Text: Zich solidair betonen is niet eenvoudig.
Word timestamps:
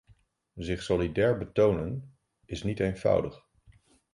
Zich 0.57 0.81
solidair 0.83 1.35
betonen 1.37 2.11
is 2.45 2.63
niet 2.63 2.79
eenvoudig. 2.79 3.43